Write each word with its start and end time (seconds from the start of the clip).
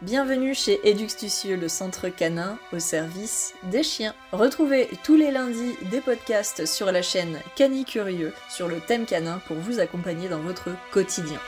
Bienvenue 0.00 0.54
chez 0.54 0.78
Eduxtucieux, 0.88 1.56
le 1.56 1.66
centre 1.66 2.08
canin 2.08 2.56
au 2.72 2.78
service 2.78 3.54
des 3.64 3.82
chiens. 3.82 4.14
Retrouvez 4.30 4.88
tous 5.02 5.16
les 5.16 5.32
lundis 5.32 5.74
des 5.90 6.00
podcasts 6.00 6.66
sur 6.66 6.92
la 6.92 7.02
chaîne 7.02 7.40
Cani 7.56 7.84
Curieux 7.84 8.32
sur 8.48 8.68
le 8.68 8.78
thème 8.78 9.06
canin 9.06 9.40
pour 9.48 9.56
vous 9.56 9.80
accompagner 9.80 10.28
dans 10.28 10.38
votre 10.38 10.68
quotidien. 10.92 11.40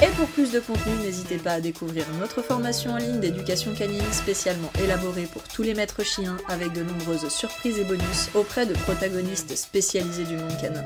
Et 0.00 0.10
pour 0.16 0.28
plus 0.28 0.52
de 0.52 0.60
contenu, 0.60 0.94
n'hésitez 1.02 1.38
pas 1.38 1.54
à 1.54 1.60
découvrir 1.60 2.06
notre 2.20 2.42
formation 2.42 2.92
en 2.92 2.98
ligne 2.98 3.18
d'éducation 3.18 3.74
canine 3.74 4.12
spécialement 4.12 4.70
élaborée 4.84 5.26
pour 5.26 5.42
tous 5.42 5.64
les 5.64 5.74
maîtres 5.74 6.04
chiens 6.04 6.36
avec 6.46 6.72
de 6.72 6.84
nombreuses 6.84 7.26
surprises 7.26 7.80
et 7.80 7.84
bonus 7.84 8.28
auprès 8.34 8.66
de 8.66 8.74
protagonistes 8.74 9.56
spécialisés 9.56 10.24
du 10.24 10.36
monde 10.36 10.56
canin. 10.60 10.84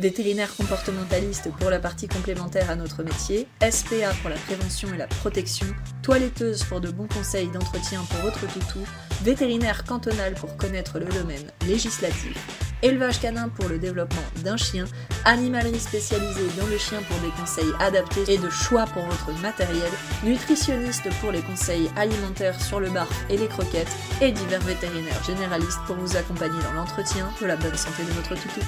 Vétérinaire 0.00 0.54
comportementaliste 0.56 1.50
pour 1.60 1.70
la 1.70 1.78
partie 1.78 2.08
complémentaire 2.08 2.70
à 2.70 2.76
notre 2.76 3.02
métier, 3.02 3.46
SPA 3.60 4.12
pour 4.22 4.30
la 4.30 4.36
prévention 4.36 4.92
et 4.94 4.96
la 4.96 5.06
protection, 5.06 5.66
toiletteuse 6.02 6.64
pour 6.64 6.80
de 6.80 6.90
bons 6.90 7.06
conseils 7.06 7.48
d'entretien 7.48 8.00
pour 8.08 8.20
votre 8.20 8.46
toutou, 8.52 8.80
vétérinaire 9.22 9.84
cantonal 9.84 10.34
pour 10.34 10.56
connaître 10.56 10.98
le 10.98 11.04
domaine 11.04 11.52
législatif, 11.66 12.34
élevage 12.82 13.20
canin 13.20 13.50
pour 13.50 13.68
le 13.68 13.78
développement 13.78 14.22
d'un 14.42 14.56
chien, 14.56 14.86
animalerie 15.26 15.78
spécialisée 15.78 16.48
dans 16.58 16.66
le 16.66 16.78
chien 16.78 17.00
pour 17.02 17.18
des 17.18 17.34
conseils 17.38 17.72
adaptés 17.78 18.24
et 18.32 18.38
de 18.38 18.48
choix 18.48 18.86
pour 18.86 19.02
votre 19.04 19.38
matériel, 19.42 19.90
nutritionniste 20.24 21.10
pour 21.20 21.30
les 21.30 21.42
conseils 21.42 21.90
alimentaires 21.96 22.60
sur 22.60 22.80
le 22.80 22.88
bar 22.88 23.08
et 23.28 23.36
les 23.36 23.48
croquettes, 23.48 23.92
et 24.22 24.32
divers 24.32 24.62
vétérinaires 24.62 25.22
généralistes 25.24 25.80
pour 25.86 25.96
vous 25.96 26.16
accompagner 26.16 26.62
dans 26.62 26.72
l'entretien 26.72 27.28
de 27.40 27.46
la 27.46 27.56
bonne 27.56 27.76
santé 27.76 28.02
de 28.02 28.12
votre 28.12 28.34
toutou. 28.34 28.60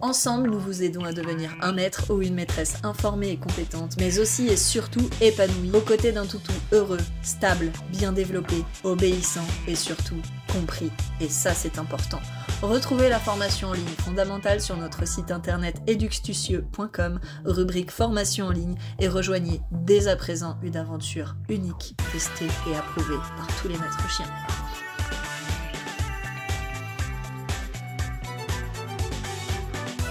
Ensemble, 0.00 0.50
nous 0.50 0.60
vous 0.60 0.84
aidons 0.84 1.04
à 1.04 1.12
devenir 1.12 1.56
un 1.60 1.72
maître 1.72 2.14
ou 2.14 2.22
une 2.22 2.34
maîtresse 2.34 2.76
informée 2.84 3.30
et 3.30 3.36
compétente, 3.36 3.96
mais 3.98 4.20
aussi 4.20 4.46
et 4.46 4.56
surtout 4.56 5.10
épanouie, 5.20 5.72
aux 5.74 5.80
côtés 5.80 6.12
d'un 6.12 6.24
toutou 6.24 6.52
heureux, 6.70 7.00
stable, 7.22 7.72
bien 7.90 8.12
développé, 8.12 8.64
obéissant 8.84 9.46
et 9.66 9.74
surtout 9.74 10.20
compris. 10.52 10.92
Et 11.20 11.28
ça, 11.28 11.52
c'est 11.52 11.78
important. 11.78 12.20
Retrouvez 12.62 13.08
la 13.08 13.18
formation 13.18 13.68
en 13.68 13.72
ligne 13.72 13.86
fondamentale 14.04 14.60
sur 14.60 14.76
notre 14.76 15.06
site 15.06 15.32
internet 15.32 15.76
eduxtucieux.com, 15.88 17.18
rubrique 17.44 17.90
formation 17.90 18.46
en 18.46 18.52
ligne, 18.52 18.76
et 19.00 19.08
rejoignez 19.08 19.60
dès 19.72 20.06
à 20.06 20.14
présent 20.14 20.58
une 20.62 20.76
aventure 20.76 21.34
unique, 21.48 21.96
testée 22.12 22.48
et 22.70 22.76
approuvée 22.76 23.18
par 23.36 23.48
tous 23.60 23.68
les 23.68 23.78
maîtres 23.78 24.10
chiens. 24.10 24.26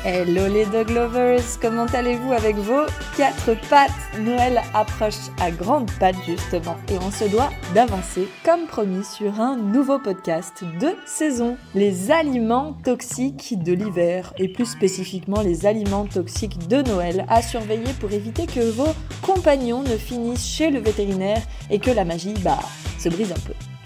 Hello 0.09 0.47
les 0.47 0.63
dog 0.63 0.89
lovers, 0.91 1.43
comment 1.61 1.85
allez-vous 1.87 2.31
avec 2.31 2.55
vos 2.55 2.85
quatre 3.17 3.59
pattes 3.69 3.91
Noël 4.17 4.61
approche 4.73 5.19
à 5.37 5.51
grandes 5.51 5.91
pattes 5.99 6.15
justement 6.25 6.77
et 6.89 6.97
on 7.01 7.11
se 7.11 7.25
doit 7.25 7.49
d'avancer 7.75 8.29
comme 8.45 8.67
promis 8.67 9.03
sur 9.03 9.41
un 9.41 9.57
nouveau 9.57 9.99
podcast 9.99 10.63
de 10.79 10.95
saison. 11.05 11.57
Les 11.75 12.09
aliments 12.09 12.77
toxiques 12.85 13.61
de 13.61 13.73
l'hiver 13.73 14.33
et 14.37 14.47
plus 14.47 14.67
spécifiquement 14.67 15.41
les 15.41 15.65
aliments 15.65 16.05
toxiques 16.05 16.69
de 16.69 16.83
Noël 16.83 17.25
à 17.27 17.41
surveiller 17.41 17.91
pour 17.99 18.09
éviter 18.13 18.45
que 18.45 18.71
vos 18.71 18.93
compagnons 19.21 19.83
ne 19.83 19.97
finissent 19.97 20.47
chez 20.47 20.71
le 20.71 20.79
vétérinaire 20.79 21.41
et 21.69 21.79
que 21.79 21.91
la 21.91 22.05
magie 22.05 22.33
bah 22.45 22.59
se 22.97 23.09
brise 23.09 23.33
un 23.33 23.39
peu. 23.45 23.76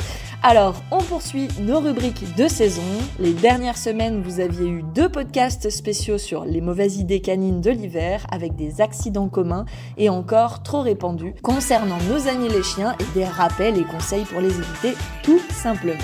Alors, 0.44 0.82
on 0.90 1.04
poursuit 1.04 1.50
nos 1.60 1.80
rubriques 1.80 2.36
de 2.36 2.48
saison. 2.48 2.82
Les 3.20 3.34
dernières 3.34 3.78
semaines, 3.78 4.24
vous 4.24 4.40
aviez 4.40 4.68
eu 4.68 4.82
deux 4.82 5.08
podcasts 5.08 5.70
spéciaux 5.70 6.18
sur 6.18 6.46
les 6.46 6.62
mauvaises 6.62 6.98
idées 6.98 7.22
canines 7.22 7.62
de 7.62 7.70
l'hiver 7.70 8.26
avec 8.32 8.56
des 8.56 8.82
accidents 8.82 9.30
communs 9.30 9.66
et 9.98 10.10
encore 10.10 10.64
trop 10.64 10.82
répandus 10.82 11.36
concernant 11.44 12.00
nos 12.10 12.28
amis 12.28 12.50
les 12.50 12.64
chiens 12.64 12.96
et 13.00 13.14
des 13.14 13.24
rappels 13.24 13.78
et 13.78 13.84
conseils 13.84 14.26
pour 14.26 14.42
les 14.42 14.50
éviter 14.50 14.96
tout 15.22 15.40
simplement. 15.52 16.00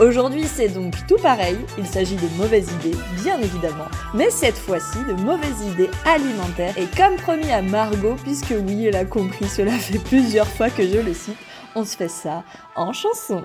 Aujourd'hui, 0.00 0.44
c'est 0.44 0.70
donc 0.70 0.94
tout 1.06 1.18
pareil, 1.22 1.58
il 1.76 1.86
s'agit 1.86 2.16
de 2.16 2.38
mauvaises 2.38 2.72
idées, 2.80 2.96
bien 3.22 3.38
évidemment, 3.38 3.88
mais 4.14 4.30
cette 4.30 4.56
fois-ci 4.56 4.98
de 5.04 5.12
mauvaises 5.22 5.62
idées 5.72 5.90
alimentaires. 6.06 6.76
Et 6.78 6.86
comme 6.96 7.16
promis 7.16 7.52
à 7.52 7.60
Margot, 7.60 8.16
puisque 8.24 8.54
oui, 8.66 8.86
elle 8.86 8.96
a 8.96 9.04
compris, 9.04 9.46
cela 9.46 9.72
fait 9.72 9.98
plusieurs 9.98 10.48
fois 10.48 10.70
que 10.70 10.88
je 10.88 10.98
le 10.98 11.12
cite, 11.12 11.36
on 11.76 11.84
se 11.84 11.96
fait 11.96 12.08
ça 12.08 12.44
en 12.76 12.94
chanson. 12.94 13.44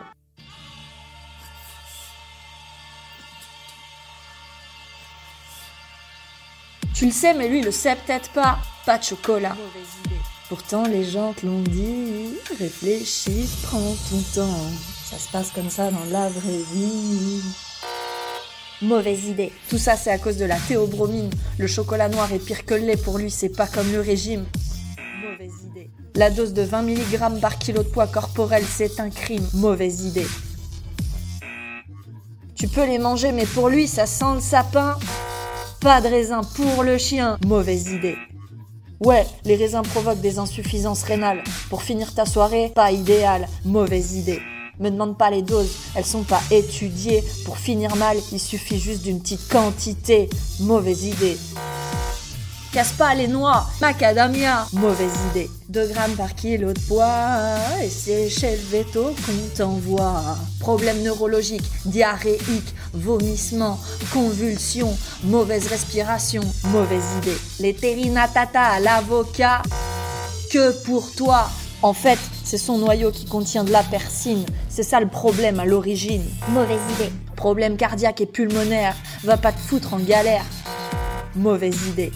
Tu 6.99 7.05
le 7.05 7.11
sais, 7.13 7.33
mais 7.33 7.47
lui, 7.47 7.59
il 7.59 7.63
le 7.63 7.71
sait 7.71 7.95
peut-être 7.95 8.29
pas. 8.31 8.59
Pas 8.85 8.97
de 8.97 9.05
chocolat. 9.05 9.55
Pourtant, 10.49 10.85
les 10.85 11.05
gens 11.05 11.31
te 11.31 11.45
l'ont 11.45 11.61
dit. 11.61 12.33
Réfléchis, 12.59 13.47
prends 13.63 13.95
ton 14.09 14.19
temps. 14.35 14.69
Ça 15.09 15.17
se 15.17 15.31
passe 15.31 15.49
comme 15.51 15.69
ça 15.69 15.91
dans 15.91 16.03
la 16.11 16.27
vraie 16.27 16.61
vie. 16.73 17.41
Mauvaise 18.81 19.27
idée. 19.27 19.53
Tout 19.69 19.77
ça, 19.77 19.95
c'est 19.95 20.11
à 20.11 20.17
cause 20.17 20.35
de 20.35 20.43
la 20.43 20.57
théobromine. 20.57 21.29
Le 21.57 21.67
chocolat 21.67 22.09
noir 22.09 22.33
est 22.33 22.45
pire 22.45 22.65
que 22.65 22.73
le 22.73 22.81
lait 22.81 22.97
pour 22.97 23.17
lui, 23.17 23.31
c'est 23.31 23.47
pas 23.47 23.67
comme 23.67 23.89
le 23.93 24.01
régime. 24.01 24.45
Mauvaise 25.23 25.53
idée. 25.71 25.89
La 26.15 26.29
dose 26.29 26.51
de 26.51 26.63
20 26.63 26.81
mg 26.81 27.39
par 27.39 27.59
kilo 27.59 27.81
de 27.81 27.87
poids 27.87 28.07
corporel, 28.07 28.65
c'est 28.69 28.99
un 28.99 29.09
crime. 29.09 29.47
Mauvaise 29.53 30.01
idée. 30.01 30.27
Tu 32.55 32.67
peux 32.67 32.85
les 32.85 32.99
manger, 32.99 33.31
mais 33.31 33.45
pour 33.45 33.69
lui, 33.69 33.87
ça 33.87 34.05
sent 34.05 34.33
le 34.35 34.41
sapin. 34.41 34.99
Pas 35.81 36.01
de 36.01 36.09
raisin 36.09 36.41
pour 36.43 36.83
le 36.83 36.97
chien. 36.97 37.37
Mauvaise 37.45 37.87
idée. 37.87 38.17
Ouais, 38.99 39.25
les 39.45 39.55
raisins 39.55 39.81
provoquent 39.81 40.19
des 40.19 40.37
insuffisances 40.37 41.03
rénales. 41.03 41.41
Pour 41.69 41.83
finir 41.83 42.13
ta 42.13 42.25
soirée, 42.25 42.69
pas 42.75 42.91
idéal. 42.91 43.47
Mauvaise 43.63 44.15
idée. 44.15 44.41
Me 44.81 44.89
demande 44.89 45.17
pas 45.17 45.29
les 45.29 45.41
doses, 45.41 45.71
elles 45.95 46.05
sont 46.05 46.23
pas 46.23 46.41
étudiées. 46.51 47.23
Pour 47.45 47.57
finir 47.57 47.95
mal, 47.95 48.17
il 48.33 48.39
suffit 48.41 48.79
juste 48.79 49.03
d'une 49.03 49.21
petite 49.21 49.47
quantité. 49.47 50.29
Mauvaise 50.59 51.05
idée. 51.05 51.37
Casse 52.71 52.91
pas 52.91 53.15
les 53.15 53.27
noix, 53.27 53.65
macadamia, 53.81 54.67
mauvaise 54.73 55.11
idée. 55.31 55.49
2 55.69 55.87
grammes 55.87 56.15
par 56.15 56.35
kilo 56.35 56.71
de 56.71 56.79
poids, 56.81 57.57
et 57.81 57.89
c'est 57.89 58.29
chez 58.29 58.51
le 58.51 58.77
veto 58.77 59.15
qu'on 59.25 59.57
t'envoie. 59.57 60.37
Problème 60.59 61.01
neurologique, 61.01 61.63
diarrhéique, 61.85 62.75
vomissement, 62.93 63.79
convulsion, 64.13 64.95
mauvaise 65.23 65.65
respiration, 65.65 66.43
mauvaise 66.65 67.05
idée. 67.17 67.37
Les 67.59 67.73
terinatata, 67.73 68.79
l'avocat, 68.79 69.63
que 70.51 70.71
pour 70.83 71.11
toi. 71.13 71.49
En 71.81 71.93
fait, 71.93 72.19
c'est 72.43 72.59
son 72.59 72.77
noyau 72.77 73.09
qui 73.09 73.25
contient 73.25 73.63
de 73.63 73.71
la 73.71 73.83
persine. 73.83 74.45
C'est 74.69 74.83
ça 74.83 74.99
le 74.99 75.07
problème 75.07 75.59
à 75.59 75.65
l'origine. 75.65 76.25
Mauvaise 76.49 76.81
idée. 76.99 77.11
Problème 77.35 77.77
cardiaque 77.77 78.21
et 78.21 78.25
pulmonaire. 78.27 78.95
Va 79.23 79.37
pas 79.37 79.53
te 79.53 79.59
foutre 79.59 79.95
en 79.95 79.99
galère. 79.99 80.45
Mauvaise 81.35 81.87
idée. 81.87 82.11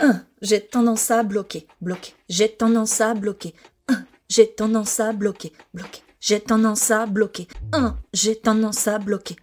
1. 0.00 0.24
J'ai 0.40 0.60
tendance 0.60 1.10
à 1.10 1.22
bloquer, 1.22 1.66
bloquer. 1.80 2.14
J'ai 2.28 2.48
tendance 2.48 3.00
à 3.00 3.14
bloquer. 3.14 3.54
1. 3.88 4.04
J'ai 4.28 4.50
tendance 4.52 4.98
à 5.00 5.12
bloquer, 5.12 5.52
bloquer. 5.74 6.00
J'ai 6.20 6.40
tendance 6.40 6.90
à 6.90 7.06
bloquer. 7.06 7.48
1. 7.72 7.96
J'ai 8.12 8.36
tendance 8.36 8.88
à 8.88 8.98
bloquer. 8.98 9.36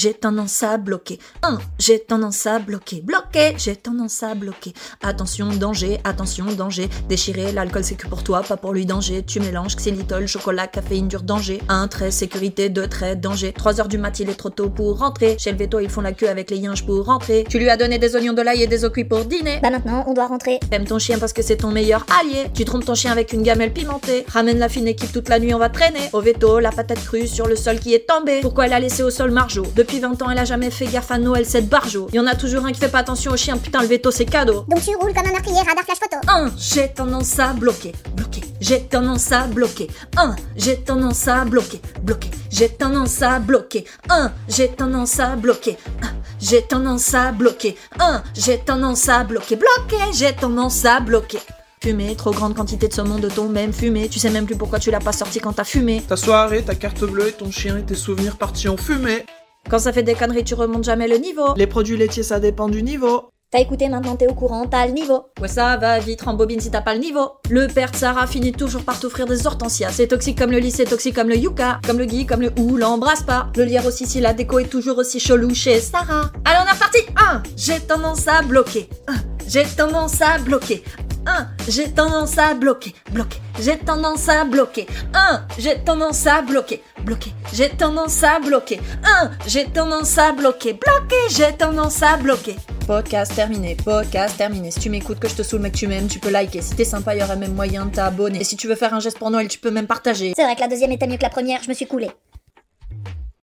1 0.00 0.02
j'ai 0.02 0.14
tendance 0.14 0.62
à 0.62 0.78
bloquer. 0.78 1.18
1. 1.42 1.58
J'ai 1.78 1.98
tendance 1.98 2.46
à 2.46 2.58
bloquer. 2.58 3.02
Bloquer, 3.02 3.54
j'ai 3.58 3.76
tendance 3.76 4.22
à 4.22 4.34
bloquer. 4.34 4.72
Attention, 5.02 5.48
danger, 5.48 6.00
attention, 6.04 6.46
danger. 6.56 6.88
Déchirer, 7.06 7.52
l'alcool 7.52 7.84
c'est 7.84 7.96
que 7.96 8.06
pour 8.06 8.22
toi, 8.22 8.42
pas 8.42 8.56
pour 8.56 8.72
lui, 8.72 8.86
danger. 8.86 9.22
Tu 9.22 9.40
mélanges 9.40 9.76
xylitol, 9.76 10.26
chocolat, 10.26 10.68
caféine, 10.68 11.08
dur, 11.08 11.22
danger. 11.22 11.60
1 11.68 11.88
trait, 11.88 12.10
sécurité, 12.10 12.70
2 12.70 12.86
traits, 12.88 13.20
danger. 13.20 13.52
3 13.52 13.80
heures 13.80 13.88
du 13.88 13.98
mat, 13.98 14.18
il 14.20 14.30
est 14.30 14.34
trop 14.34 14.48
tôt 14.48 14.70
pour 14.70 14.98
rentrer. 14.98 15.36
Chez 15.38 15.52
le 15.52 15.58
veto, 15.58 15.80
ils 15.80 15.90
font 15.90 16.00
la 16.00 16.12
queue 16.12 16.30
avec 16.30 16.50
les 16.50 16.56
yinches 16.56 16.86
pour 16.86 17.04
rentrer. 17.04 17.44
Tu 17.46 17.58
lui 17.58 17.68
as 17.68 17.76
donné 17.76 17.98
des 17.98 18.16
oignons 18.16 18.32
de 18.32 18.40
l'ail 18.40 18.62
et 18.62 18.66
des 18.66 18.86
ocuits 18.86 19.04
pour 19.04 19.26
dîner. 19.26 19.58
Bah 19.62 19.68
maintenant, 19.68 20.04
on 20.06 20.14
doit 20.14 20.28
rentrer. 20.28 20.60
T'aimes 20.70 20.86
ton 20.86 20.98
chien 20.98 21.18
parce 21.18 21.34
que 21.34 21.42
c'est 21.42 21.58
ton 21.58 21.72
meilleur 21.72 22.06
allié. 22.20 22.46
Tu 22.54 22.64
trompes 22.64 22.86
ton 22.86 22.94
chien 22.94 23.12
avec 23.12 23.34
une 23.34 23.42
gamelle 23.42 23.74
pimentée. 23.74 24.24
Ramène 24.28 24.58
la 24.58 24.70
fine 24.70 24.88
équipe 24.88 25.12
toute 25.12 25.28
la 25.28 25.38
nuit, 25.38 25.52
on 25.52 25.58
va 25.58 25.68
traîner. 25.68 26.08
Au 26.14 26.22
veto, 26.22 26.58
la 26.58 26.72
patate 26.72 27.04
crue 27.04 27.28
sur 27.28 27.46
le 27.46 27.56
sol 27.56 27.78
qui 27.78 27.92
est 27.92 28.08
tombé. 28.08 28.40
Pourquoi 28.40 28.64
elle 28.64 28.72
a 28.72 28.80
laissé 28.80 29.02
au 29.02 29.10
sol 29.10 29.30
Marjo? 29.30 29.66
Depuis 29.76 29.89
20 29.98 30.22
ans, 30.22 30.30
elle 30.30 30.38
a 30.38 30.44
jamais 30.44 30.70
fait 30.70 30.86
gaffe 30.86 31.10
à 31.10 31.18
Noël 31.18 31.44
cette 31.44 31.68
barjo. 31.68 32.08
Il 32.12 32.16
y 32.16 32.20
en 32.20 32.26
a 32.26 32.34
toujours 32.34 32.64
un 32.64 32.72
qui 32.72 32.78
fait 32.78 32.88
pas 32.88 32.98
attention 32.98 33.32
au 33.32 33.36
chien, 33.36 33.56
putain 33.56 33.82
le 33.82 33.88
veto 33.88 34.10
c'est 34.10 34.26
cadeau. 34.26 34.64
Donc 34.68 34.82
tu 34.82 34.94
roules 34.94 35.12
comme 35.12 35.26
un 35.26 35.32
meurtrier, 35.32 35.58
radar 35.58 35.84
flash 35.84 35.98
photo. 35.98 36.16
1. 36.28 36.50
J'ai 36.56 36.88
tendance 36.88 37.38
à 37.38 37.52
bloquer, 37.52 37.92
bloquer. 38.14 38.42
J'ai 38.60 38.82
tendance 38.82 39.32
à 39.32 39.46
bloquer. 39.46 39.88
1. 40.16 40.36
J'ai 40.56 40.76
tendance 40.76 41.26
à 41.26 41.44
bloquer, 41.44 41.80
bloquer. 42.02 42.30
J'ai 42.50 42.68
tendance 42.68 43.22
à 43.22 43.38
bloquer. 43.38 43.84
1. 44.10 44.30
J'ai 44.48 44.68
tendance 44.68 45.18
à 45.18 45.34
bloquer. 45.34 45.78
1. 46.02 46.08
J'ai 46.40 46.62
tendance 46.62 47.14
à 47.14 47.32
bloquer. 47.32 47.76
1. 47.98 48.22
J'ai 48.34 48.58
tendance 48.58 49.08
à 49.08 49.24
bloquer, 49.24 49.56
bloquer. 49.56 50.04
J'ai 50.12 50.32
tendance 50.34 50.84
à 50.84 51.00
bloquer. 51.00 51.38
Fumé, 51.82 52.14
trop 52.14 52.32
grande 52.32 52.54
quantité 52.54 52.88
de 52.88 52.92
saumon 52.92 53.18
de 53.18 53.30
ton 53.30 53.48
même 53.48 53.72
fumé. 53.72 54.08
Tu 54.10 54.18
sais 54.18 54.28
même 54.28 54.44
plus 54.44 54.56
pourquoi 54.56 54.78
tu 54.78 54.90
l'as 54.90 55.00
pas 55.00 55.12
sorti 55.12 55.40
quand 55.40 55.54
t'as 55.54 55.64
fumé. 55.64 56.02
Ta 56.06 56.16
soirée, 56.16 56.62
ta 56.62 56.74
carte 56.74 57.04
bleue 57.04 57.28
et 57.28 57.32
ton 57.32 57.50
chien 57.50 57.78
et 57.78 57.82
tes 57.82 57.94
souvenirs 57.94 58.36
partis 58.36 58.68
en 58.68 58.76
fumée. 58.76 59.24
Quand 59.68 59.78
ça 59.78 59.92
fait 59.92 60.02
des 60.02 60.14
conneries, 60.14 60.44
tu 60.44 60.54
remontes 60.54 60.84
jamais 60.84 61.08
le 61.08 61.16
niveau. 61.18 61.54
Les 61.56 61.66
produits 61.66 61.96
laitiers, 61.96 62.22
ça 62.22 62.40
dépend 62.40 62.68
du 62.68 62.82
niveau. 62.82 63.30
T'as 63.52 63.58
écouté, 63.58 63.88
maintenant 63.88 64.14
t'es 64.14 64.28
au 64.28 64.34
courant, 64.34 64.66
t'as 64.66 64.86
le 64.86 64.92
niveau. 64.92 65.24
Ouais, 65.40 65.48
ça 65.48 65.76
va 65.76 65.98
vite, 65.98 66.22
rembobine 66.22 66.60
si 66.60 66.70
t'as 66.70 66.82
pas 66.82 66.94
le 66.94 67.00
niveau. 67.00 67.32
Le 67.48 67.66
père 67.66 67.90
de 67.90 67.96
Sarah 67.96 68.28
finit 68.28 68.52
toujours 68.52 68.84
par 68.84 69.00
t'offrir 69.00 69.26
des 69.26 69.44
hortensias. 69.44 69.90
C'est 69.90 70.06
toxique 70.06 70.38
comme 70.38 70.52
le 70.52 70.58
lit, 70.58 70.70
c'est 70.70 70.84
toxique 70.84 71.16
comme 71.16 71.28
le 71.28 71.36
yucca. 71.36 71.80
Comme 71.84 71.98
le 71.98 72.04
gui, 72.04 72.26
comme 72.26 72.42
le 72.42 72.52
ou, 72.60 72.76
l'embrasse 72.76 73.24
pas. 73.24 73.48
Le 73.56 73.64
lire 73.64 73.84
aussi 73.86 74.06
si 74.06 74.20
la 74.20 74.34
déco 74.34 74.60
est 74.60 74.68
toujours 74.68 74.98
aussi 74.98 75.18
chelou 75.18 75.52
chez 75.52 75.80
Sarah. 75.80 76.30
Allez, 76.44 76.58
on 76.62 76.68
est 76.68 76.74
reparti 76.74 76.98
1. 77.16 77.42
J'ai 77.56 77.80
tendance 77.80 78.28
à 78.28 78.42
bloquer. 78.42 78.88
1. 79.08 79.14
J'ai 79.48 79.64
tendance 79.64 80.20
à 80.22 80.38
bloquer. 80.38 80.84
1. 81.26 81.48
J'ai 81.68 81.90
tendance 81.90 82.38
à 82.38 82.54
bloquer. 82.54 82.94
Bloquer. 83.12 83.38
J'ai 83.60 83.78
tendance 83.78 84.28
à 84.28 84.44
bloquer. 84.44 84.86
1. 85.14 85.42
J'ai 85.58 85.78
tendance 85.78 86.26
à 86.26 86.42
bloquer. 86.42 86.82
Bloquer. 87.04 87.32
J'ai 87.52 87.68
tendance 87.70 88.22
à 88.22 88.40
bloquer. 88.40 88.80
1. 89.22 89.30
J'ai 89.46 89.66
tendance 89.66 90.18
à 90.18 90.32
bloquer. 90.32 90.72
Bloquer. 90.72 91.16
J'ai 91.30 91.52
tendance 91.56 92.02
à 92.02 92.16
bloquer. 92.16 92.56
Podcast 92.86 93.34
terminé, 93.36 93.76
podcast 93.76 94.36
terminé. 94.36 94.70
Si 94.72 94.80
tu 94.80 94.90
m'écoutes, 94.90 95.20
que 95.20 95.28
je 95.28 95.34
te 95.36 95.42
saoule, 95.42 95.60
mais 95.60 95.70
que 95.70 95.76
tu 95.76 95.86
m'aimes, 95.86 96.08
tu 96.08 96.18
peux 96.18 96.30
liker. 96.30 96.60
Si 96.60 96.74
t'es 96.74 96.84
sympa, 96.84 97.14
il 97.14 97.20
y 97.20 97.22
aurait 97.22 97.36
même 97.36 97.54
moyen 97.54 97.86
de 97.86 97.94
t'abonner. 97.94 98.40
Et 98.40 98.44
si 98.44 98.56
tu 98.56 98.66
veux 98.66 98.74
faire 98.74 98.92
un 98.94 99.00
geste 99.00 99.18
pour 99.18 99.30
Noël, 99.30 99.46
tu 99.46 99.58
peux 99.58 99.70
même 99.70 99.86
partager. 99.86 100.32
C'est 100.34 100.42
vrai 100.42 100.56
que 100.56 100.60
la 100.60 100.68
deuxième 100.68 100.90
était 100.90 101.06
mieux 101.06 101.16
que 101.16 101.22
la 101.22 101.30
première, 101.30 101.62
je 101.62 101.68
me 101.68 101.74
suis 101.74 101.86
coulée. 101.86 102.10